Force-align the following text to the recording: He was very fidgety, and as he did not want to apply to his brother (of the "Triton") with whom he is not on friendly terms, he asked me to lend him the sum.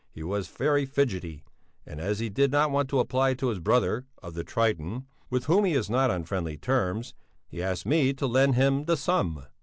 He 0.09 0.23
was 0.23 0.47
very 0.47 0.87
fidgety, 0.87 1.43
and 1.85 2.01
as 2.01 2.17
he 2.17 2.27
did 2.27 2.51
not 2.51 2.71
want 2.71 2.89
to 2.89 2.99
apply 2.99 3.35
to 3.35 3.49
his 3.49 3.59
brother 3.59 4.07
(of 4.23 4.33
the 4.33 4.43
"Triton") 4.43 5.05
with 5.29 5.43
whom 5.45 5.63
he 5.63 5.73
is 5.73 5.91
not 5.91 6.09
on 6.09 6.23
friendly 6.23 6.57
terms, 6.57 7.13
he 7.47 7.61
asked 7.61 7.85
me 7.85 8.11
to 8.13 8.25
lend 8.25 8.55
him 8.55 8.85
the 8.85 8.97
sum. 8.97 9.45